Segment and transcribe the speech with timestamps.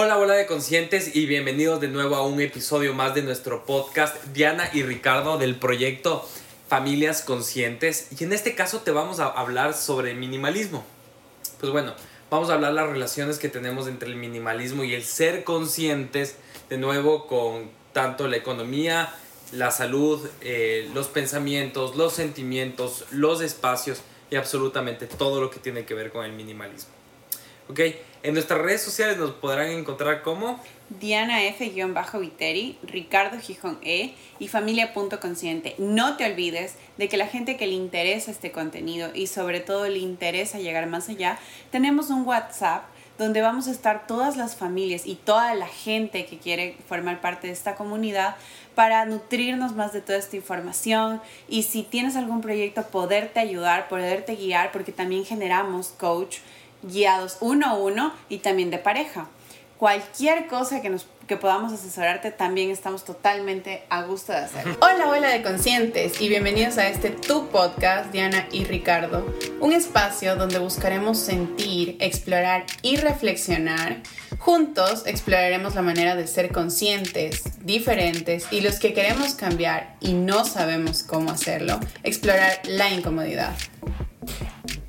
[0.00, 4.14] Hola, hola de conscientes y bienvenidos de nuevo a un episodio más de nuestro podcast
[4.26, 6.24] Diana y Ricardo del proyecto
[6.68, 10.84] Familias Conscientes y en este caso te vamos a hablar sobre minimalismo.
[11.58, 11.94] Pues bueno,
[12.30, 16.36] vamos a hablar las relaciones que tenemos entre el minimalismo y el ser conscientes
[16.70, 19.12] de nuevo con tanto la economía,
[19.50, 25.84] la salud, eh, los pensamientos, los sentimientos, los espacios y absolutamente todo lo que tiene
[25.84, 26.92] que ver con el minimalismo.
[27.68, 27.80] ¿Ok?
[28.24, 35.76] En nuestras redes sociales nos podrán encontrar como Diana F-Viteri, Ricardo Gijón E y Familia.consciente.
[35.78, 39.88] No te olvides de que la gente que le interesa este contenido y sobre todo
[39.88, 41.38] le interesa llegar más allá,
[41.70, 42.84] tenemos un WhatsApp
[43.18, 47.48] donde vamos a estar todas las familias y toda la gente que quiere formar parte
[47.48, 48.36] de esta comunidad
[48.74, 54.36] para nutrirnos más de toda esta información y si tienes algún proyecto poderte ayudar, poderte
[54.36, 56.38] guiar, porque también generamos coach
[56.82, 59.28] guiados uno a uno y también de pareja.
[59.78, 64.66] Cualquier cosa que, nos, que podamos asesorarte, también estamos totalmente a gusto de hacer.
[64.80, 69.24] Hola, hola de conscientes y bienvenidos a este Tu Podcast, Diana y Ricardo.
[69.60, 73.98] Un espacio donde buscaremos sentir, explorar y reflexionar.
[74.40, 80.44] Juntos exploraremos la manera de ser conscientes, diferentes y los que queremos cambiar y no
[80.44, 83.54] sabemos cómo hacerlo, explorar la incomodidad.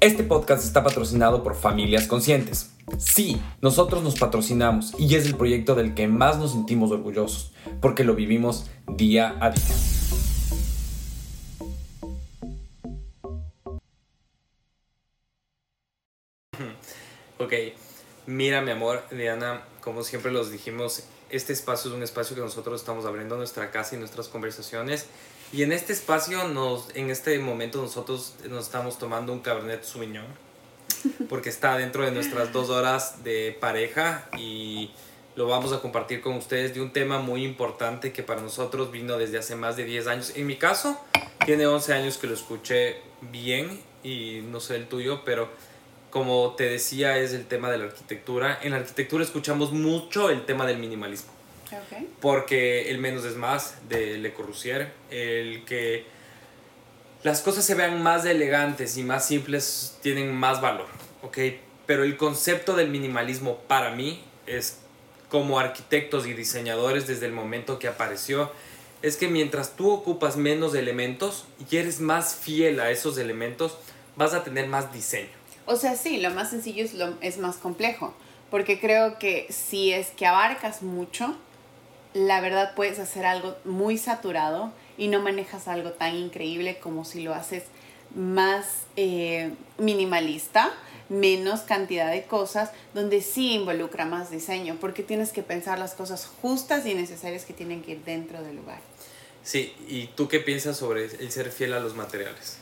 [0.02, 2.72] Este podcast está patrocinado por Familias Conscientes.
[2.98, 8.06] Sí, nosotros nos patrocinamos y es el proyecto del que más nos sentimos orgullosos, porque
[8.06, 9.66] lo vivimos día a día.
[17.38, 17.54] Ok,
[18.26, 22.80] mira mi amor, Diana, como siempre los dijimos, este espacio es un espacio que nosotros
[22.82, 25.08] estamos abriendo nuestra casa y nuestras conversaciones
[25.52, 30.28] y en este espacio, nos, en este momento, nosotros nos estamos tomando un Cabernet Sauvignon.
[31.28, 34.92] Porque está dentro de nuestras dos horas de pareja y
[35.36, 39.18] lo vamos a compartir con ustedes de un tema muy importante que para nosotros vino
[39.18, 40.34] desde hace más de 10 años.
[40.36, 41.00] En mi caso,
[41.46, 42.98] tiene 11 años que lo escuché
[43.32, 45.50] bien y no sé el tuyo, pero
[46.10, 48.60] como te decía, es el tema de la arquitectura.
[48.62, 51.32] En la arquitectura escuchamos mucho el tema del minimalismo.
[52.20, 56.06] Porque el menos es más de Le Corbusier, el que
[57.22, 60.88] las cosas se vean más elegantes y más simples tienen más valor,
[61.22, 61.38] ¿ok?
[61.86, 64.80] Pero el concepto del minimalismo para mí es
[65.30, 68.52] como arquitectos y diseñadores desde el momento que apareció,
[69.02, 73.78] es que mientras tú ocupas menos elementos y eres más fiel a esos elementos,
[74.16, 75.39] vas a tener más diseño.
[75.70, 77.14] O sea, sí, lo más sencillo es, lo,
[77.44, 78.16] más complejo,
[78.50, 81.38] porque creo que si es que abarcas mucho,
[82.16, 87.22] la verdad puedes hacer algo muy saturado y no manejas algo tan increíble como si
[87.22, 87.66] lo haces
[88.16, 88.66] más
[88.96, 90.74] eh, minimalista,
[91.08, 96.28] menos cantidad de cosas, donde sí involucra más diseño, porque tienes que pensar las cosas
[96.42, 98.80] justas y necesarias que tienen que ir dentro del lugar.
[99.44, 102.58] Sí, ¿y tú qué piensas sobre el ser fiel a los materiales?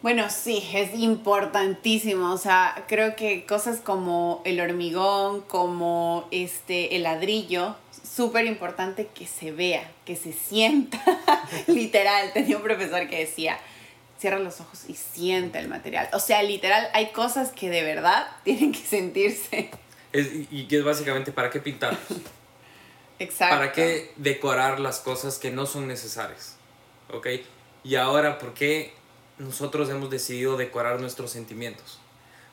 [0.00, 2.32] Bueno, sí, es importantísimo.
[2.32, 9.26] O sea, creo que cosas como el hormigón, como este, el ladrillo, súper importante que
[9.26, 11.00] se vea, que se sienta.
[11.66, 13.58] literal, tenía un profesor que decía,
[14.20, 16.08] cierra los ojos y sienta el material.
[16.12, 19.70] O sea, literal, hay cosas que de verdad tienen que sentirse.
[20.12, 21.96] y que es básicamente para qué pintar.
[23.18, 23.56] Exacto.
[23.56, 26.56] Para qué decorar las cosas que no son necesarias.
[27.12, 27.26] ¿Ok?
[27.82, 28.92] Y ahora, ¿por qué
[29.38, 31.98] nosotros hemos decidido decorar nuestros sentimientos?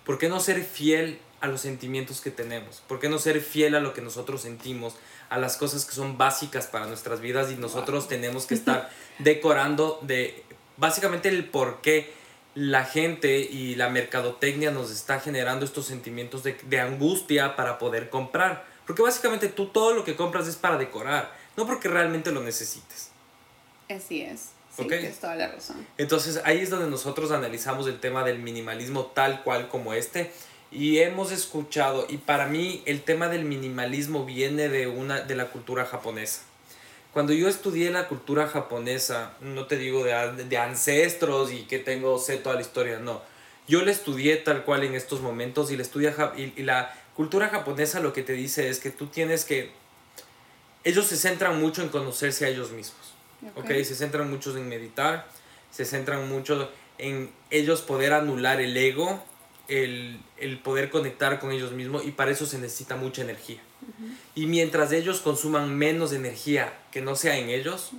[0.06, 2.82] ¿Por qué no ser fiel a los sentimientos que tenemos?
[2.88, 4.96] ¿Por qué no ser fiel a lo que nosotros sentimos?
[5.30, 10.00] A las cosas que son básicas para nuestras vidas y nosotros tenemos que estar decorando
[10.04, 10.44] de
[10.78, 12.14] básicamente el por qué
[12.54, 18.10] la gente y la mercadotecnia nos está generando estos sentimientos de, de angustia para poder
[18.10, 18.66] comprar.
[18.86, 23.10] Porque básicamente tú todo lo que compras es para decorar, no porque realmente lo necesites.
[23.90, 24.55] Así es.
[24.78, 25.86] Sí, tienes toda la razón.
[25.98, 30.32] Entonces ahí es donde nosotros analizamos el tema del minimalismo tal cual como este
[30.72, 35.48] y hemos escuchado y para mí el tema del minimalismo viene de una de la
[35.48, 36.42] cultura japonesa.
[37.14, 42.20] Cuando yo estudié la cultura japonesa, no te digo de, de ancestros y que tengo
[42.20, 43.22] sé toda la historia, no.
[43.68, 47.48] Yo la estudié tal cual en estos momentos y la estudia y, y la cultura
[47.48, 49.72] japonesa lo que te dice es que tú tienes que
[50.84, 53.15] ellos se centran mucho en conocerse a ellos mismos.
[53.56, 53.86] Okay.
[53.86, 55.28] Se centran mucho en meditar,
[55.72, 59.24] se centran mucho en ellos poder anular el ego,
[59.68, 60.20] el,
[60.64, 63.60] poder conectar con ellos mismos y para eso se necesita mucha energía.
[64.34, 67.92] Y mientras ellos consuman menos energía que no sea en ellos,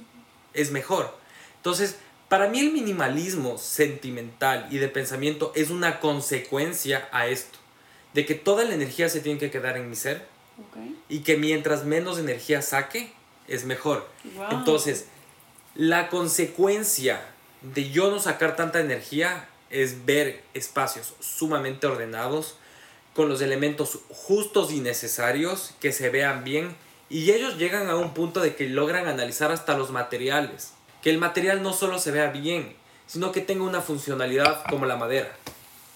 [0.53, 1.17] es mejor.
[1.57, 1.97] Entonces,
[2.29, 7.59] para mí el minimalismo sentimental y de pensamiento es una consecuencia a esto.
[8.15, 10.27] de que toda la energía se tiene que quedar en mi ser
[10.59, 10.79] Ok.
[11.11, 13.13] y que mientras menos energía saque,
[13.47, 14.09] es mejor.
[14.37, 14.47] Wow.
[14.53, 15.07] Entonces,
[15.77, 17.21] la consecuencia
[17.61, 22.57] de yo no sacar tanta energía es ver espacios sumamente ordenados,
[23.15, 26.77] con los elementos justos y necesarios, que se vean bien,
[27.09, 30.73] y ellos llegan a un punto de que logran analizar hasta los materiales.
[31.03, 32.75] Que el material no solo se vea bien,
[33.07, 35.31] sino que tenga una funcionalidad como la madera.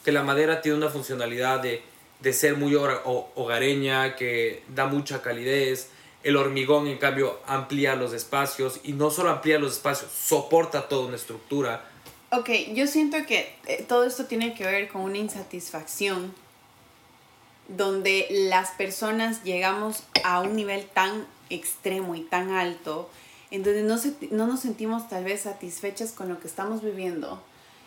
[0.05, 1.83] Que la madera tiene una funcionalidad de,
[2.21, 5.91] de ser muy hogareña, que da mucha calidez.
[6.23, 11.07] El hormigón, en cambio, amplía los espacios y no solo amplía los espacios, soporta toda
[11.07, 11.85] una estructura.
[12.31, 16.33] Ok, yo siento que eh, todo esto tiene que ver con una insatisfacción
[17.69, 23.09] donde las personas llegamos a un nivel tan extremo y tan alto,
[23.51, 27.43] en donde no, se- no nos sentimos tal vez satisfechas con lo que estamos viviendo,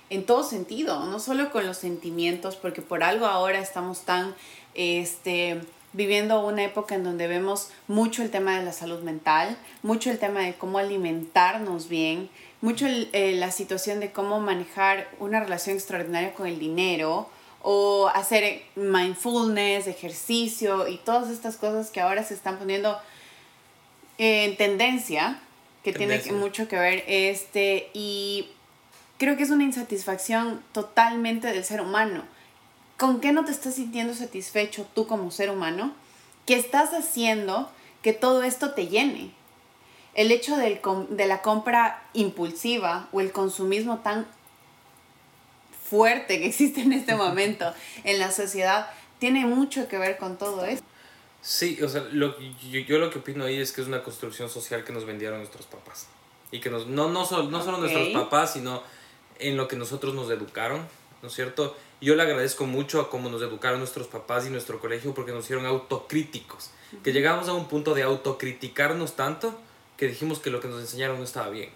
[0.09, 4.35] en todo sentido, no solo con los sentimientos, porque por algo ahora estamos tan,
[4.73, 5.61] este,
[5.93, 10.19] viviendo una época en donde vemos mucho el tema de la salud mental, mucho el
[10.19, 12.29] tema de cómo alimentarnos bien,
[12.61, 17.29] mucho el- eh, la situación de cómo manejar una relación extraordinaria con el dinero
[17.61, 22.97] o hacer mindfulness, ejercicio y todas estas cosas que ahora se están poniendo
[24.17, 25.39] en tendencia,
[25.83, 28.47] que tiene mucho que ver, este, y
[29.17, 32.23] creo que es una insatisfacción totalmente del ser humano.
[32.97, 35.93] ¿Con qué no te estás sintiendo satisfecho tú como ser humano?
[36.45, 37.69] ¿Qué estás haciendo
[38.01, 39.31] que todo esto te llene?
[40.13, 40.79] El hecho del
[41.09, 44.27] de la compra impulsiva o el consumismo tan
[45.89, 47.73] fuerte que existe en este momento
[48.03, 50.85] en la sociedad tiene mucho que ver con todo esto.
[51.41, 54.49] Sí, o sea, lo, yo, yo lo que opino ahí es que es una construcción
[54.49, 56.07] social que nos vendieron nuestros papás.
[56.51, 57.81] Y que nos, no, no, solo, no solo Ok.
[57.81, 58.81] nuestros papás, sino
[59.39, 60.87] en lo que nosotros nos educaron,
[61.21, 61.75] ¿no es cierto?
[62.03, 65.31] Y Yo le agradezco mucho a cómo nos educaron nuestros papás y nuestro colegio porque
[65.31, 66.71] nos hicieron autocríticos.
[67.01, 69.57] Que llegamos a un punto de autocriticarnos tanto
[69.95, 71.69] que dijimos que lo que nos enseñaron no estaba bien.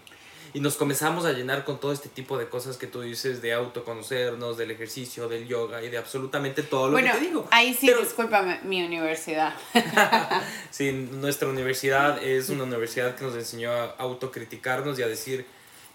[0.52, 3.54] Y nos comenzamos a llenar con todo este tipo de cosas que tú dices, de
[3.54, 7.48] autoconocernos, del ejercicio, del yoga y de absolutamente todo lo bueno, que te digo.
[7.50, 9.54] ahí sí, Pero- discúlpame, mi universidad.
[10.70, 15.46] Sí, nuestra universidad es una universidad que nos enseñó a autocriticarnos y a decir,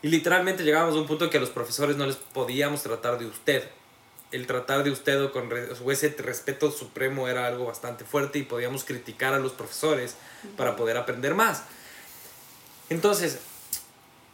[0.02, 3.28] y literalmente llegábamos a un punto que a los profesores no les podíamos tratar de
[3.28, 3.70] usted.
[4.34, 5.48] El tratar de usted o con
[5.86, 10.16] o ese respeto supremo era algo bastante fuerte y podíamos criticar a los profesores
[10.58, 11.64] para poder aprender más.
[12.90, 13.40] Entonces,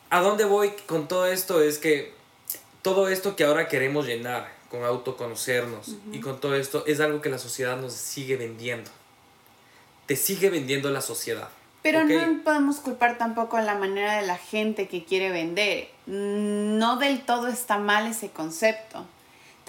[0.09, 1.61] ¿a dónde voy con todo esto?
[1.61, 2.13] Es que
[2.81, 7.29] todo esto que ahora queremos llenar con autoconocernos y con todo esto es algo que
[7.29, 8.89] la sociedad nos sigue vendiendo.
[10.05, 11.49] Te sigue vendiendo la sociedad.
[11.81, 15.89] Pero no podemos culpar tampoco a la manera de la gente que quiere vender.
[16.05, 19.05] No del todo está mal ese concepto.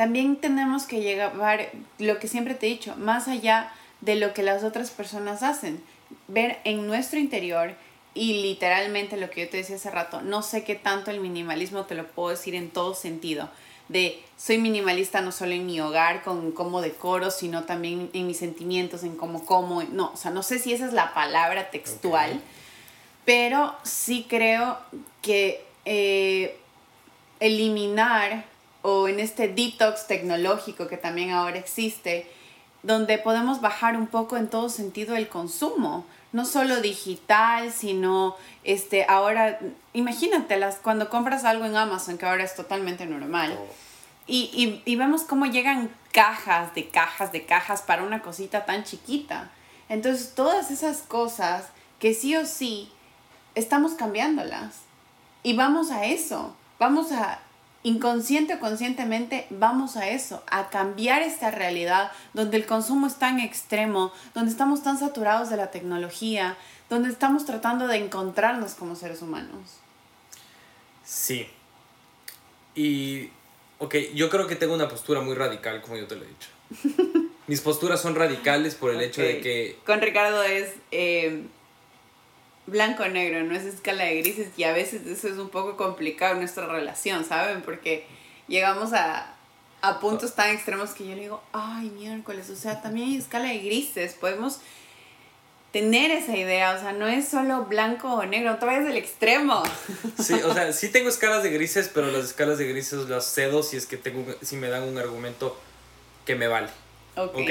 [0.00, 1.68] También tenemos que llevar,
[1.98, 3.70] lo que siempre te he dicho, más allá
[4.00, 5.84] de lo que las otras personas hacen.
[6.26, 7.74] Ver en nuestro interior
[8.14, 11.84] y literalmente lo que yo te decía hace rato, no sé qué tanto el minimalismo
[11.84, 13.50] te lo puedo decir en todo sentido.
[13.88, 18.38] De soy minimalista no solo en mi hogar, con cómo decoro, sino también en mis
[18.38, 19.82] sentimientos, en cómo como.
[19.82, 22.40] No, o sea, no sé si esa es la palabra textual,
[23.26, 24.78] pero sí creo
[25.20, 26.56] que eh,
[27.38, 28.48] eliminar
[28.82, 32.26] o en este detox tecnológico que también ahora existe,
[32.82, 39.04] donde podemos bajar un poco en todo sentido el consumo, no solo digital, sino este
[39.08, 39.58] ahora
[39.92, 43.58] imagínate las cuando compras algo en Amazon que ahora es totalmente normal.
[44.26, 48.84] Y, y, y vemos cómo llegan cajas de cajas de cajas para una cosita tan
[48.84, 49.50] chiquita.
[49.88, 51.64] Entonces, todas esas cosas
[51.98, 52.90] que sí o sí
[53.54, 54.82] estamos cambiándolas.
[55.42, 56.54] Y vamos a eso.
[56.78, 57.40] Vamos a,
[57.82, 60.42] inconsciente o conscientemente, vamos a eso.
[60.50, 65.56] A cambiar esta realidad donde el consumo es tan extremo, donde estamos tan saturados de
[65.56, 66.56] la tecnología,
[66.88, 69.78] donde estamos tratando de encontrarnos como seres humanos.
[71.04, 71.46] Sí.
[72.74, 73.30] Y,
[73.78, 76.48] ok, yo creo que tengo una postura muy radical, como yo te lo he dicho.
[77.46, 81.42] Mis posturas son radicales por el hecho de que Con Ricardo es eh,
[82.66, 86.40] blanco-negro, no es escala de grises y a veces eso es un poco complicado en
[86.40, 87.62] nuestra relación, ¿saben?
[87.62, 88.06] Porque
[88.48, 89.34] llegamos a,
[89.82, 93.48] a puntos tan extremos que yo le digo, ay, miércoles, o sea, también hay escala
[93.48, 94.60] de grises, podemos
[95.72, 99.62] tener esa idea, o sea, no es solo blanco o negro, te vayas del extremo.
[100.18, 103.62] Sí, o sea, sí tengo escalas de grises, pero las escalas de grises las cedo
[103.62, 105.58] si es que tengo, si me dan un argumento
[106.26, 106.68] que me vale.
[107.16, 107.36] Ok.
[107.36, 107.50] ¿ok?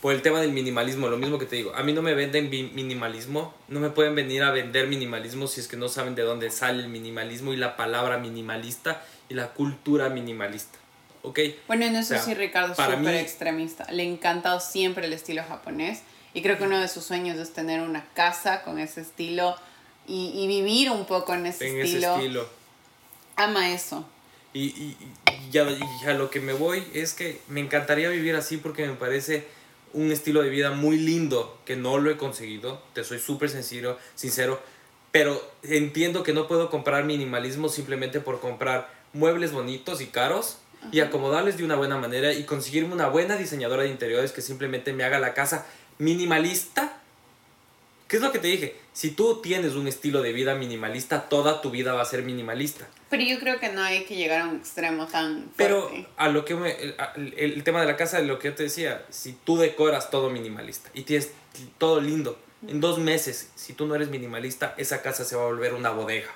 [0.00, 1.74] Por el tema del minimalismo, lo mismo que te digo.
[1.74, 5.68] A mí no me venden minimalismo, no me pueden venir a vender minimalismo si es
[5.68, 10.08] que no saben de dónde sale el minimalismo y la palabra minimalista y la cultura
[10.10, 10.78] minimalista.
[11.22, 11.40] ¿ok?
[11.66, 13.90] Bueno, en eso O sea, sí Ricardo es súper mí- extremista.
[13.90, 16.02] Le ha encantado siempre el estilo japonés.
[16.34, 19.56] Y creo que uno de sus sueños es tener una casa con ese estilo
[20.06, 22.08] y, y vivir un poco en ese, En estilo.
[22.14, 22.48] ese estilo.
[23.36, 24.06] Ama eso.
[24.52, 28.36] Y, y, y ya, y a lo que me voy es que me encantaría vivir
[28.36, 29.46] así porque me parece
[29.96, 32.80] un estilo de vida muy lindo que no lo he conseguido.
[32.92, 34.60] Te soy súper sincero, sincero.
[35.10, 40.58] Pero entiendo que no puedo comprar minimalismo simplemente por comprar muebles bonitos y caros
[40.92, 44.92] y acomodarles de una buena manera y conseguirme una buena diseñadora de interiores que simplemente
[44.92, 46.95] me haga la casa minimalista.
[48.08, 48.76] ¿Qué es lo que te dije?
[48.92, 52.86] Si tú tienes un estilo de vida minimalista, toda tu vida va a ser minimalista.
[53.10, 56.06] Pero yo creo que no hay que llegar a un extremo tan Pero fuerte.
[56.16, 58.62] a lo que me, el, el- el tema de la casa, lo que yo te
[58.64, 61.30] decía, si tú decoras todo minimalista y tienes
[61.78, 65.46] todo lindo, en dos meses, si tú no eres minimalista, esa casa se va a
[65.46, 66.30] volver una bodega.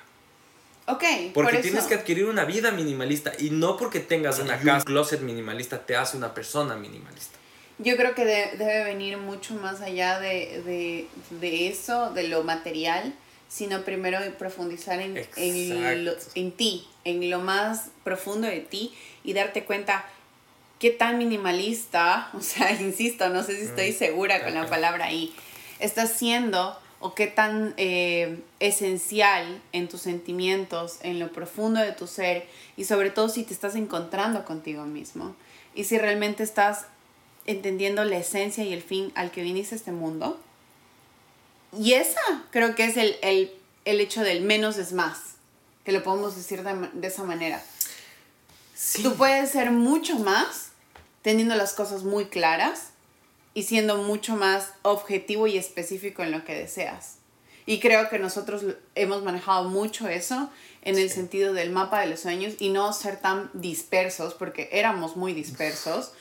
[0.87, 1.87] Ok, Porque por tienes eso.
[1.89, 5.95] que adquirir una vida minimalista y no porque tengas una casa, un closet minimalista, te
[5.95, 7.37] hace una persona minimalista.
[7.83, 11.07] Yo creo que de- debe venir mucho más allá de, de,
[11.39, 13.13] de eso, de lo material,
[13.49, 19.33] sino primero profundizar en, en, lo- en ti, en lo más profundo de ti y
[19.33, 20.05] darte cuenta
[20.79, 25.05] qué tan minimalista, o sea, insisto, no sé si estoy Mm, segura con la palabra
[25.05, 25.33] ahí,
[25.79, 32.05] estás siendo o qué tan eh, esencial en tus sentimientos, en lo profundo de tu
[32.07, 32.45] ser
[32.77, 35.35] y sobre todo si te estás encontrando contigo mismo
[35.73, 36.85] y si realmente estás
[37.51, 40.39] entendiendo la esencia y el fin al que viniste a este mundo.
[41.77, 42.19] Y esa
[42.51, 43.51] creo que es el, el,
[43.85, 45.35] el hecho del menos es más,
[45.85, 47.63] que lo podemos decir de, esa manera.
[48.75, 49.03] Sí.
[49.03, 50.69] Tú puedes ser mucho más
[51.21, 52.89] teniendo las cosas muy claras
[53.53, 57.15] y siendo mucho más objetivo y específico en lo que deseas.
[57.65, 58.63] Y creo que nosotros
[58.95, 60.49] hemos manejado mucho eso
[60.81, 65.15] en el sentido del mapa de los sueños y no ser tan dispersos, porque éramos
[65.15, 66.11] muy dispersos.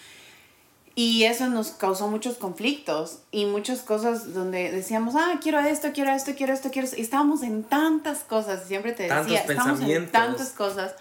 [0.94, 6.10] Y eso nos causó muchos conflictos y muchas cosas donde decíamos, ah, quiero esto, quiero
[6.10, 6.98] esto, quiero esto, quiero esto.
[6.98, 10.12] Y estábamos en tantas cosas, siempre te Tantos decía, estábamos en pensamientos.
[10.12, 10.94] tantas cosas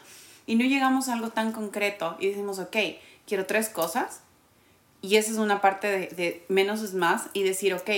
[0.46, 2.78] y no llegamos a algo tan concreto y decimos, ok,
[3.28, 4.22] quiero tres cosas
[5.02, 7.90] y esa es una parte de, de menos es más y decir, ok,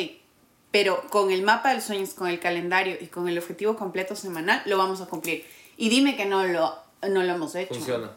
[0.71, 4.62] pero con el mapa de sueños, con el calendario y con el objetivo completo semanal,
[4.65, 5.45] lo vamos a cumplir.
[5.75, 6.75] Y dime que no lo,
[7.10, 7.74] no lo hemos hecho.
[7.74, 8.12] Funciona.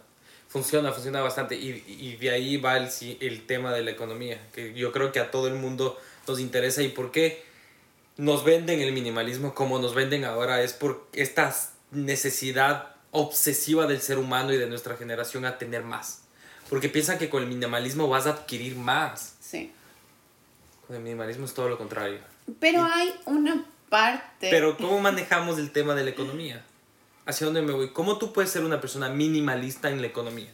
[0.55, 1.57] Funciona, funciona bastante.
[1.57, 5.19] Y, y de ahí va el, el tema de la economía, que yo creo que
[5.19, 6.81] a todo el mundo nos interesa.
[6.81, 7.43] ¿Y por qué
[8.19, 10.63] nos venden el minimalismo como nos venden ahora?
[10.63, 11.53] Es por esta
[11.91, 16.23] necesidad obsesiva del ser humano y de nuestra generación a tener más.
[16.71, 19.35] Porque piensan que con el minimalismo vas a adquirir más.
[19.41, 19.73] Sí.
[20.87, 22.21] Con el minimalismo es todo lo contrario.
[22.61, 24.51] Pero hay una parte...
[24.51, 26.65] Pero ¿cómo manejamos el tema de la economía?
[27.27, 27.91] ¿Hacia dónde me voy?
[27.93, 30.51] ¿Cómo tú puedes ser una persona minimalista en la economía?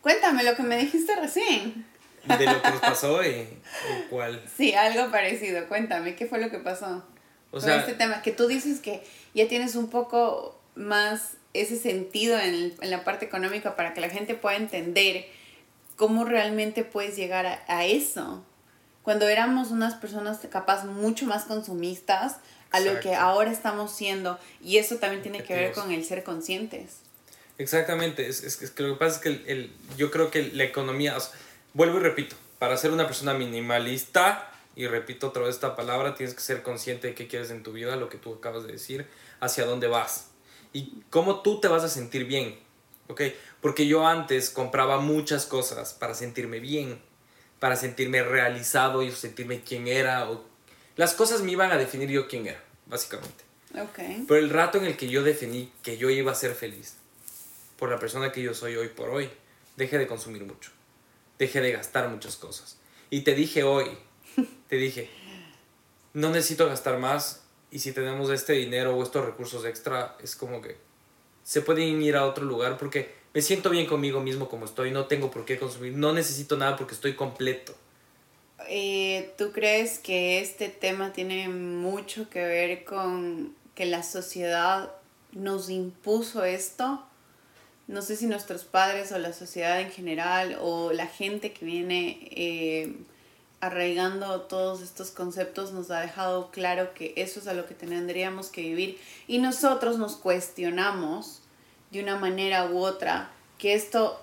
[0.00, 1.86] Cuéntame lo que me dijiste recién.
[2.26, 4.42] de lo que nos pasó y, o cuál.
[4.56, 5.66] Sí, algo parecido.
[5.68, 7.04] Cuéntame, ¿qué fue lo que pasó?
[7.50, 11.76] O con sea, este tema, que tú dices que ya tienes un poco más ese
[11.78, 15.26] sentido en, el- en la parte económica para que la gente pueda entender
[15.96, 18.44] cómo realmente puedes llegar a, a eso.
[19.04, 22.38] Cuando éramos unas personas capaz mucho más consumistas
[22.74, 26.22] a lo que ahora estamos siendo, y eso también tiene que ver con el ser
[26.24, 26.98] conscientes.
[27.58, 28.26] exactamente.
[28.28, 30.64] Es, es- es que lo que pasa es que el, el- yo creo que la
[30.64, 31.30] economía, o sea,
[31.72, 36.34] vuelvo y repito, para ser una persona minimalista, y repito otra vez esta palabra, tienes
[36.34, 39.06] que ser consciente de qué quieres en tu vida, lo que tú acabas de decir,
[39.40, 40.30] hacia dónde vas
[40.72, 42.58] y cómo tú te vas a sentir bien.
[43.06, 43.20] ¿Ok?
[43.60, 47.00] Porque yo antes compraba muchas cosas para sentirme bien,
[47.60, 50.28] para sentirme realizado y sentirme quién era.
[50.30, 50.44] O...
[50.96, 53.44] Las cosas me iban a definir yo quién era, básicamente.
[53.74, 54.26] Ok.
[54.28, 56.96] Pero el rato en el que yo definí que yo iba a ser feliz
[57.78, 59.30] por la persona que yo soy hoy por hoy,
[59.76, 60.70] dejé de consumir mucho.
[61.38, 62.78] Dejé de gastar muchas cosas.
[63.10, 63.86] Y te dije hoy,
[64.68, 65.10] te dije,
[66.12, 70.62] no necesito gastar más y si tenemos este dinero o estos recursos extra, es como
[70.62, 70.76] que
[71.42, 75.06] se pueden ir a otro lugar porque me siento bien conmigo mismo como estoy, no
[75.06, 77.74] tengo por qué consumir, no necesito nada porque estoy completo.
[78.68, 84.90] Eh, ¿Tú crees que este tema tiene mucho que ver con que la sociedad
[85.32, 87.04] nos impuso esto?
[87.86, 92.28] No sé si nuestros padres o la sociedad en general o la gente que viene
[92.30, 92.96] eh,
[93.60, 98.48] arraigando todos estos conceptos nos ha dejado claro que eso es a lo que tendríamos
[98.48, 101.40] que vivir y nosotros nos cuestionamos
[101.90, 104.20] de una manera u otra que esto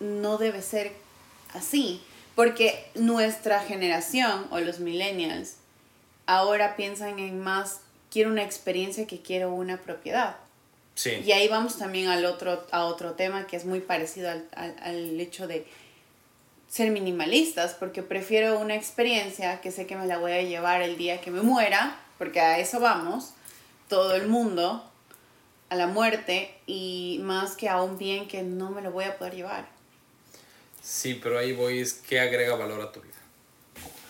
[0.00, 0.92] no debe ser
[1.54, 2.00] así,
[2.38, 5.56] porque nuestra generación o los millennials
[6.26, 7.80] ahora piensan en más,
[8.12, 10.36] quiero una experiencia que quiero una propiedad.
[10.94, 11.20] Sí.
[11.26, 14.76] Y ahí vamos también al otro, a otro tema que es muy parecido al, al,
[14.80, 15.66] al hecho de
[16.68, 20.96] ser minimalistas, porque prefiero una experiencia que sé que me la voy a llevar el
[20.96, 23.32] día que me muera, porque a eso vamos,
[23.88, 24.88] todo el mundo,
[25.70, 29.18] a la muerte, y más que a un bien que no me lo voy a
[29.18, 29.77] poder llevar.
[30.88, 33.12] Sí, pero ahí voy, es que agrega valor a tu vida.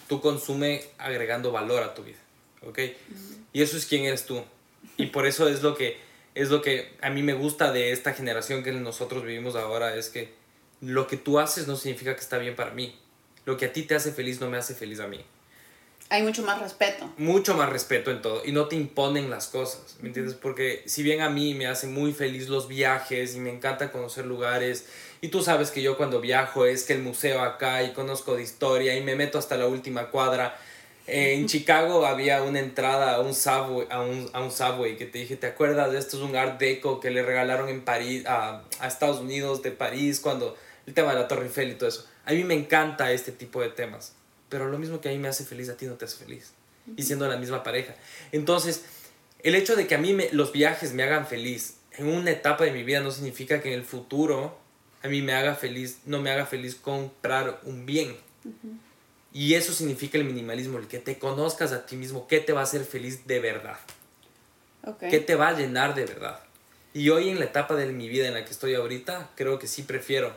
[0.07, 2.21] Tú consume agregando valor a tu vida,
[2.63, 2.79] ¿ok?
[3.53, 4.45] Y eso es quién eres tú.
[4.97, 5.97] Y por eso es lo que
[6.37, 10.09] es lo que a mí me gusta de esta generación que nosotros vivimos ahora, es
[10.09, 10.33] que
[10.81, 12.97] lo que tú haces no significa que está bien para mí.
[13.45, 15.19] Lo que a ti te hace feliz no me hace feliz a mí.
[16.11, 17.13] Hay mucho más respeto.
[17.19, 20.35] Mucho más respeto en todo y no te imponen las cosas, ¿me entiendes?
[20.35, 24.25] Porque si bien a mí me hace muy feliz los viajes y me encanta conocer
[24.25, 24.87] lugares
[25.21, 28.43] y tú sabes que yo cuando viajo es que el museo acá y conozco de
[28.43, 30.59] historia y me meto hasta la última cuadra,
[31.07, 35.19] en Chicago había una entrada a un subway, a un, a un subway que te
[35.19, 36.17] dije, ¿te acuerdas de esto?
[36.17, 40.21] Es un art deco que le regalaron en París, a, a Estados Unidos de París,
[40.21, 42.07] cuando el tema de la Torre Eiffel y todo eso.
[42.25, 44.15] A mí me encanta este tipo de temas,
[44.49, 46.53] pero lo mismo que a mí me hace feliz, a ti no te hace feliz.
[46.97, 47.95] Y siendo la misma pareja.
[48.33, 48.85] Entonces,
[49.43, 52.65] el hecho de que a mí me, los viajes me hagan feliz en una etapa
[52.65, 54.57] de mi vida no significa que en el futuro
[55.03, 58.17] a mí me haga feliz, no me haga feliz comprar un bien.
[59.33, 62.61] Y eso significa el minimalismo, el que te conozcas a ti mismo, qué te va
[62.61, 63.79] a hacer feliz de verdad,
[64.81, 65.11] Okay.
[65.11, 66.41] qué te va a llenar de verdad.
[66.95, 69.67] Y hoy en la etapa de mi vida en la que estoy ahorita, creo que
[69.67, 70.33] sí prefiero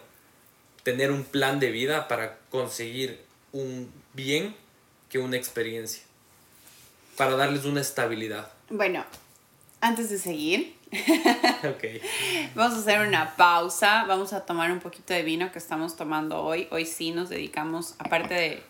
[0.83, 3.21] tener un plan de vida para conseguir
[3.53, 4.55] un bien
[5.09, 6.03] que una experiencia,
[7.17, 8.51] para darles una estabilidad.
[8.69, 9.03] Bueno,
[9.81, 10.75] antes de seguir,
[11.63, 11.83] Ok.
[12.55, 14.05] vamos a hacer una pausa.
[14.05, 16.67] Vamos a tomar un poquito de vino que estamos tomando hoy.
[16.71, 18.63] Hoy sí nos dedicamos, aparte de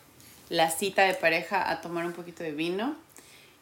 [0.50, 2.96] la cita de pareja, a tomar un poquito de vino.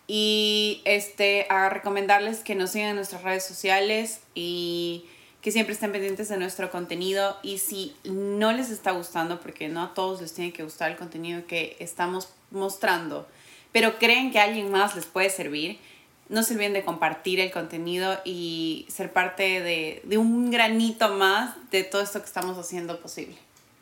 [0.08, 5.06] Y este, a recomendarles que nos sigan en nuestras redes sociales y
[5.42, 7.38] que siempre estén pendientes de nuestro contenido.
[7.44, 10.98] Y si no les está gustando, porque no a todos les tiene que gustar el
[10.98, 13.28] contenido que estamos mostrando,
[13.72, 15.80] pero creen que alguien más les puede servir,
[16.28, 21.56] no se olviden de compartir el contenido y ser parte de, de un granito más
[21.72, 23.36] de todo esto que estamos haciendo posible.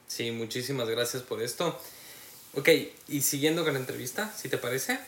[0.07, 1.79] Sí, muchísimas gracias por esto.
[2.53, 2.69] Ok,
[3.09, 4.99] y siguiendo con la entrevista, si te parece.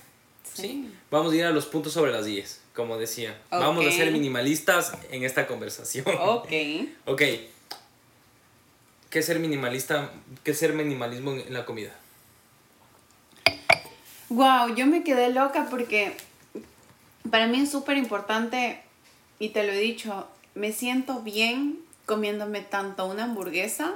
[0.53, 0.91] Sí.
[1.11, 3.39] Vamos a ir a los puntos sobre las 10, como decía.
[3.49, 6.05] Vamos a ser minimalistas en esta conversación.
[6.19, 6.47] Ok.
[7.05, 7.21] Ok.
[9.09, 10.11] ¿Qué es ser minimalista?
[10.43, 11.91] ¿Qué es ser minimalismo en en la comida?
[14.29, 16.15] Wow, yo me quedé loca porque
[17.31, 18.81] para mí es súper importante,
[19.39, 23.95] y te lo he dicho, me siento bien comiéndome tanto una hamburguesa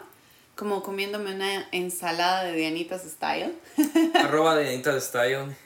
[0.56, 3.54] como comiéndome una ensalada de Dianitas Style.
[4.16, 5.56] Arroba de Anita Style.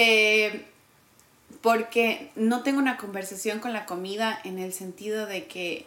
[0.00, 0.64] Eh,
[1.60, 5.86] porque no tengo una conversación con la comida en el sentido de que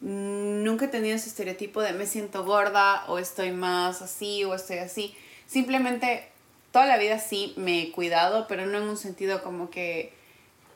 [0.00, 4.78] nunca he tenido ese estereotipo de me siento gorda o estoy más así o estoy
[4.78, 5.16] así.
[5.46, 6.28] Simplemente
[6.72, 10.12] toda la vida sí me he cuidado, pero no en un sentido como que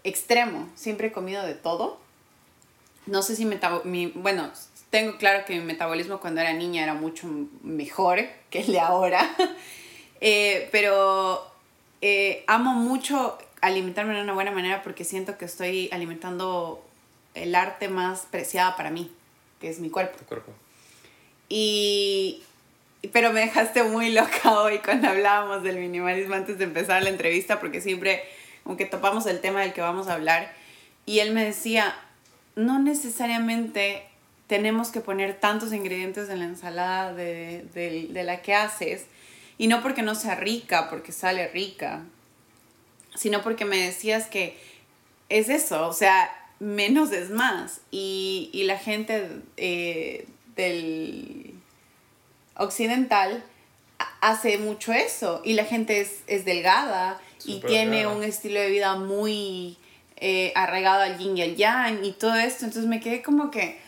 [0.05, 0.69] extremo.
[0.75, 1.99] Siempre he comido de todo.
[3.07, 4.51] No sé si mi, bueno,
[4.93, 7.27] tengo claro que mi metabolismo cuando era niña era mucho
[7.63, 9.29] mejor que el de ahora.
[10.25, 11.45] Eh, pero
[12.01, 16.81] eh, amo mucho alimentarme de una buena manera porque siento que estoy alimentando
[17.35, 19.11] el arte más preciada para mí,
[19.61, 20.17] que es mi cuerpo.
[20.19, 20.53] Tu cuerpo.
[21.49, 22.45] Y,
[23.13, 27.59] pero me dejaste muy loca hoy cuando hablábamos del minimalismo antes de empezar la entrevista
[27.59, 28.23] porque siempre
[28.63, 30.55] como que topamos el tema del que vamos a hablar
[31.05, 31.97] y él me decía,
[32.55, 34.05] no necesariamente
[34.53, 39.07] tenemos que poner tantos ingredientes en la ensalada de, de- de la que haces
[39.57, 42.03] y no porque no sea rica, porque sale rica,
[43.15, 44.59] sino porque me decías que
[45.31, 47.81] es eso, o sea, menos es más.
[47.91, 51.55] Y, y la gente eh, del
[52.57, 53.43] occidental
[53.99, 55.41] ha- hace mucho eso.
[55.45, 58.17] Y la gente es, es delgada y tiene delgada.
[58.17, 59.79] un estilo de vida muy
[60.17, 62.67] eh, arraigado al yin y al yang y todo esto.
[62.67, 63.81] Entonces me quedé como que,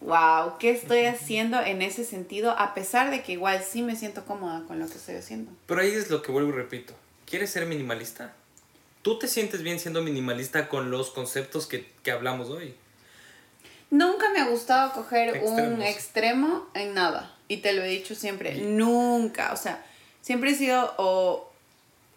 [0.00, 2.50] wow, ¿qué estoy haciendo en ese sentido?
[2.58, 5.50] A pesar de que igual sí me siento cómoda con lo que estoy haciendo.
[5.66, 6.94] Pero ahí es lo que vuelvo y repito.
[7.24, 8.32] ¿Quieres ser minimalista?
[9.02, 12.74] ¿Tú te sientes bien siendo minimalista con los conceptos que, que hablamos hoy?
[13.90, 15.36] Nunca me ha gustado coger un
[15.80, 15.84] Extremos.
[15.86, 17.32] extremo en nada.
[17.48, 18.56] Y te lo he dicho siempre.
[18.56, 19.52] Nunca.
[19.52, 19.84] O sea,
[20.22, 21.52] siempre he sido o...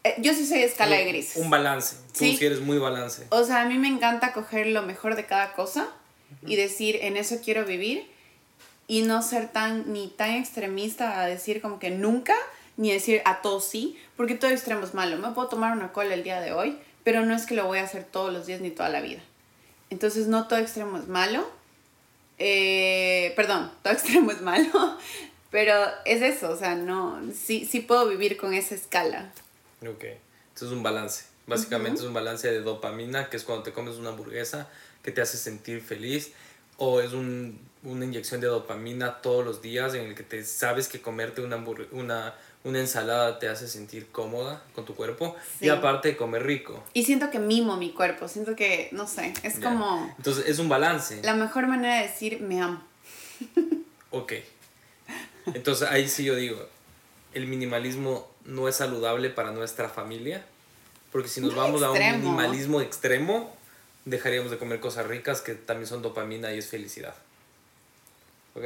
[0.04, 1.38] eh, Yo sí soy escala de grises.
[1.38, 1.96] Un balance.
[2.12, 2.38] Tú Sí.
[2.38, 3.28] sí eres muy balance.
[3.30, 5.88] O sea, a mí me encanta coger lo mejor de cada cosa
[6.46, 8.08] y decir, en eso quiero vivir
[8.88, 12.36] y no ser tan ni tan extremista a decir como que nunca,
[12.78, 15.18] ni decir a todo sí, porque todo extremo es malo.
[15.18, 17.80] Me puedo tomar una cola el día de hoy, pero no es que lo voy
[17.80, 19.22] a hacer todos los días ni toda la vida.
[19.90, 21.50] Entonces no todo extremo es malo.
[22.40, 24.98] Eh, perdón, todo extremo es malo.
[25.52, 25.74] Pero
[26.06, 29.32] es eso, o sea, no, sí, sí puedo vivir con esa escala.
[29.82, 31.26] Ok, entonces es un balance.
[31.50, 34.68] Básicamente es un balance de dopamina, que es cuando te comes una hamburguesa
[35.04, 36.32] que te hace sentir feliz,
[36.78, 40.88] o es un, una inyección de dopamina todos los días en el que te sabes
[40.88, 41.58] que comerte una,
[41.92, 46.84] una, una ensalada te hace sentir cómoda con tu cuerpo y aparte comer rico.
[46.94, 50.14] Y siento que mimo mi cuerpo, siento que, no sé, es como...
[50.18, 51.22] Entonces es un balance.
[51.24, 52.82] La mejor manera de decir me amo.
[54.12, 54.34] ok.
[55.48, 56.66] Entonces ahí sí yo digo,
[57.34, 60.46] el minimalismo no es saludable para nuestra familia,
[61.12, 63.56] porque si nos vamos a un minimalismo extremo,
[64.06, 67.16] dejaríamos de comer cosas ricas que también son dopamina y es felicidad.
[68.56, 68.64] ¿Ok?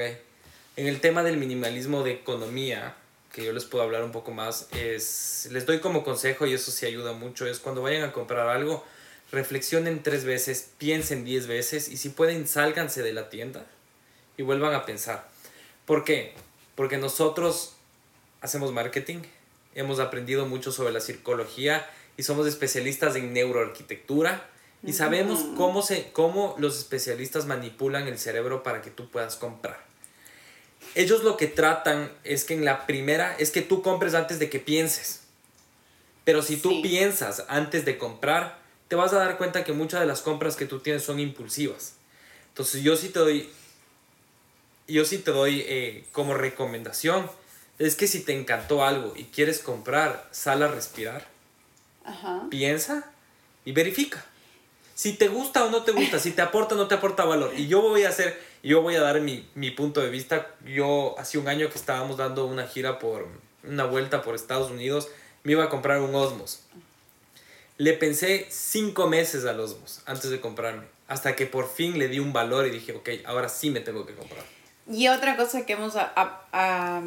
[0.76, 2.96] En el tema del minimalismo de economía,
[3.32, 6.72] que yo les puedo hablar un poco más, es, les doy como consejo y eso
[6.72, 8.84] sí ayuda mucho, es cuando vayan a comprar algo,
[9.32, 13.66] reflexionen tres veces, piensen diez veces y si pueden, sálganse de la tienda
[14.38, 15.28] y vuelvan a pensar.
[15.86, 16.34] ¿Por qué?
[16.76, 17.74] Porque nosotros
[18.42, 19.20] hacemos marketing,
[19.76, 24.50] hemos aprendido mucho sobre la psicología y somos especialistas en neuroarquitectura
[24.86, 29.82] y sabemos cómo, se, cómo los especialistas manipulan el cerebro para que tú puedas comprar.
[30.96, 34.50] Ellos lo que tratan es que en la primera es que tú compres antes de
[34.50, 35.22] que pienses.
[36.26, 40.06] Pero si tú piensas antes de comprar, te vas a dar cuenta que muchas de
[40.06, 41.96] las compras que tú tienes son impulsivas.
[42.50, 43.50] Entonces yo sí te doy,
[44.88, 47.30] yo sí te doy eh, como recomendación,
[47.80, 51.33] es que si te encantó algo y quieres comprar, sal a respirar
[52.50, 53.12] piensa
[53.66, 54.24] y verifica.
[54.96, 57.54] Si te gusta o no te gusta, si te aporta o no te aporta valor.
[57.58, 60.48] Y yo voy a hacer, yo voy a dar mi, mi punto de vista.
[60.66, 63.28] Yo hace un año que estábamos dando una gira por,
[63.64, 65.10] una vuelta por Estados Unidos,
[65.44, 66.64] me iba a comprar un Osmos.
[67.78, 72.20] Le pensé cinco meses al Osmos antes de comprarme, hasta que por fin le di
[72.20, 74.44] un valor y dije, ok, ahora sí me tengo que comprar.
[74.92, 75.94] Y otra cosa que hemos,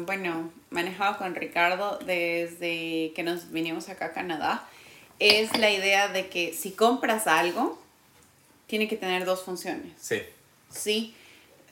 [0.05, 4.67] bueno, manejado con Ricardo desde que nos vinimos acá a Canadá,
[5.19, 7.81] es la idea de que si compras algo,
[8.67, 9.93] tiene que tener dos funciones.
[9.99, 10.21] Sí.
[10.69, 11.15] Sí.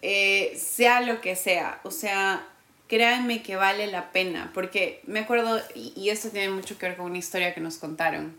[0.02, 1.80] Eh, sea lo que sea.
[1.84, 2.48] O sea,
[2.88, 4.52] créanme que vale la pena.
[4.54, 8.36] Porque me acuerdo, y, esto tiene mucho que ver con una historia que nos contaron,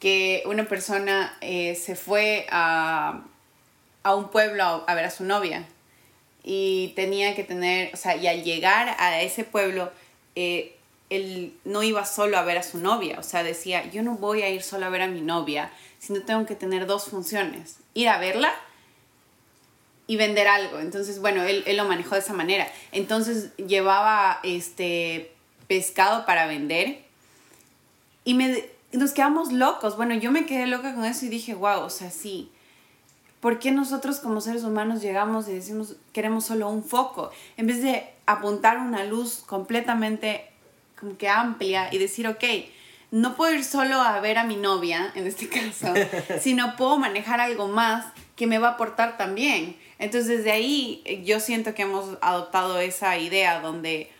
[0.00, 3.24] que una persona eh, se fue a,
[4.02, 5.66] a un pueblo a ver a su novia.
[6.42, 9.90] Y tenía que tener, o sea, y al llegar a ese pueblo,
[10.36, 10.76] eh,
[11.10, 14.42] él no iba solo a ver a su novia, o sea, decía, yo no voy
[14.42, 18.08] a ir solo a ver a mi novia, sino tengo que tener dos funciones, ir
[18.08, 18.52] a verla
[20.06, 20.80] y vender algo.
[20.80, 22.68] Entonces, bueno, él, él lo manejó de esa manera.
[22.92, 25.32] Entonces llevaba este
[25.66, 27.04] pescado para vender
[28.24, 29.96] y me, nos quedamos locos.
[29.96, 32.50] Bueno, yo me quedé loca con eso y dije, wow, o sea, sí.
[33.40, 37.30] ¿Por qué nosotros como seres humanos llegamos y decimos queremos solo un foco?
[37.58, 40.50] En vez de apuntar una luz completamente
[40.98, 42.44] como que amplia y decir, ok,
[43.10, 45.92] no puedo ir solo a ver a mi novia, en este caso,
[46.40, 49.76] sino puedo manejar algo más que me va a aportar también.
[49.98, 54.10] Entonces, desde ahí eh, yo siento que hemos adoptado esa idea donde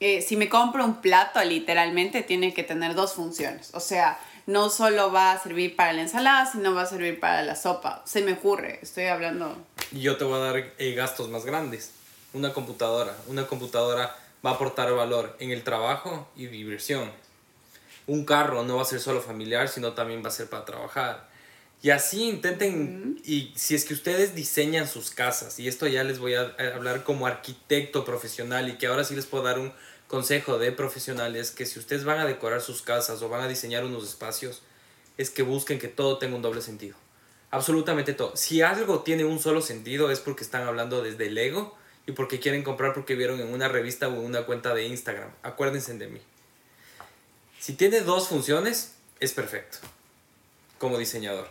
[0.00, 3.70] eh, si me compro un plato, literalmente tiene que tener dos funciones.
[3.74, 7.42] O sea, no solo va a servir para la ensalada, sino va a servir para
[7.42, 8.02] la sopa.
[8.06, 9.56] Se me ocurre, estoy hablando.
[9.92, 11.90] Y yo te voy a dar eh, gastos más grandes.
[12.32, 13.14] Una computadora.
[13.26, 17.10] Una computadora va a aportar valor en el trabajo y diversión.
[18.06, 21.28] Un carro no va a ser solo familiar, sino también va a ser para trabajar.
[21.80, 26.18] Y así intenten, y si es que ustedes diseñan sus casas, y esto ya les
[26.18, 29.72] voy a hablar como arquitecto profesional, y que ahora sí les puedo dar un
[30.08, 33.84] consejo de profesionales, que si ustedes van a decorar sus casas o van a diseñar
[33.84, 34.62] unos espacios,
[35.18, 36.96] es que busquen que todo tenga un doble sentido.
[37.50, 38.36] Absolutamente todo.
[38.36, 41.76] Si algo tiene un solo sentido es porque están hablando desde el ego
[42.08, 45.30] y porque quieren comprar porque vieron en una revista o en una cuenta de Instagram.
[45.42, 46.20] Acuérdense de mí.
[47.60, 49.76] Si tiene dos funciones, es perfecto
[50.78, 51.50] como diseñador.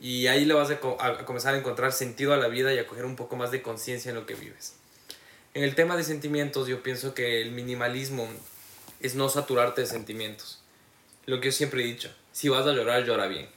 [0.00, 0.78] Y ahí le vas a,
[1.24, 4.10] comenzar a encontrar sentido a la vida y a coger un poco más de conciencia
[4.10, 4.74] en lo que vives.
[5.54, 8.28] En el tema de sentimientos, yo pienso que el minimalismo
[9.00, 10.60] es no saturarte de sentimientos.
[11.26, 13.48] Lo que yo siempre he dicho, si vas a llorar, llora bien.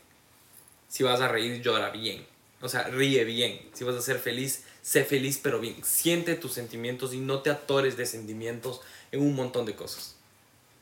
[0.87, 2.25] Si vas a reír, llora bien.
[2.61, 3.59] O sea, ríe bien.
[3.73, 7.49] Si vas a ser feliz, sé feliz pero bien, siente tus sentimientos y no te
[7.49, 10.15] atores de sentimientos en un montón de cosas.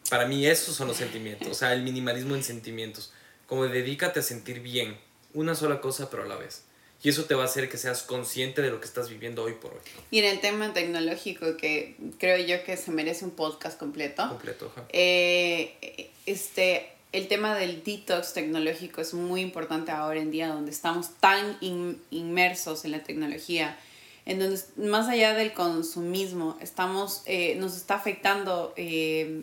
[0.09, 3.13] Para mí esos son los sentimientos, o sea, el minimalismo en sentimientos.
[3.45, 4.97] Como dedícate a sentir bien,
[5.33, 6.63] una sola cosa pero a la vez.
[7.01, 9.53] Y eso te va a hacer que seas consciente de lo que estás viviendo hoy
[9.53, 9.79] por hoy.
[10.11, 14.27] Y en el tema tecnológico, que creo yo que se merece un podcast completo.
[14.27, 20.71] Completo, eh, este, el tema del detox tecnológico es muy importante ahora en día, donde
[20.71, 23.77] estamos tan inmersos en la tecnología,
[24.25, 29.41] en donde más allá del consumismo, estamos, eh, nos está afectando eh,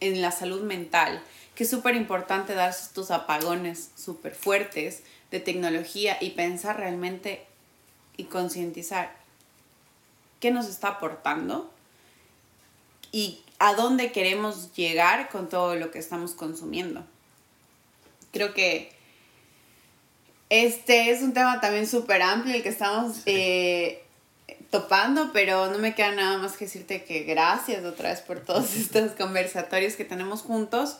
[0.00, 1.20] en la salud mental,
[1.56, 7.44] que es súper importante dar estos apagones súper fuertes de tecnología y pensar realmente
[8.16, 9.16] y concientizar
[10.38, 11.72] qué nos está aportando
[13.10, 17.04] y a dónde queremos llegar con todo lo que estamos consumiendo.
[18.32, 18.92] Creo que
[20.50, 24.02] este es un tema también súper amplio el que estamos eh,
[24.70, 28.74] topando, pero no me queda nada más que decirte que gracias otra vez por todos
[28.76, 30.98] estos conversatorios que tenemos juntos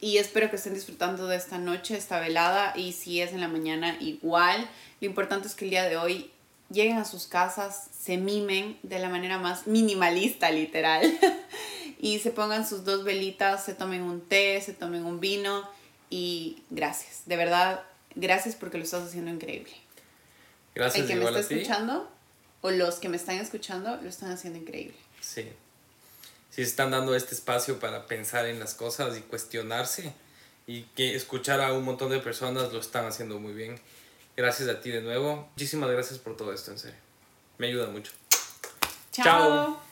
[0.00, 3.48] y espero que estén disfrutando de esta noche, esta velada y si es en la
[3.48, 4.68] mañana igual.
[5.00, 6.30] Lo importante es que el día de hoy
[6.70, 11.02] lleguen a sus casas, se mimen de la manera más minimalista, literal,
[12.02, 15.70] y se pongan sus dos velitas, se tomen un té, se tomen un vino
[16.10, 17.84] y gracias, de verdad,
[18.16, 19.72] gracias porque lo estás haciendo increíble.
[20.74, 21.02] Gracias.
[21.02, 22.10] El que me está escuchando
[22.60, 24.96] o los que me están escuchando lo están haciendo increíble.
[25.20, 25.48] Sí.
[26.50, 30.12] Sí, están dando este espacio para pensar en las cosas y cuestionarse
[30.66, 33.80] y que escuchar a un montón de personas lo están haciendo muy bien.
[34.36, 35.48] Gracias a ti de nuevo.
[35.52, 36.98] Muchísimas gracias por todo esto, en serio.
[37.58, 38.10] Me ayuda mucho.
[39.12, 39.91] Chao.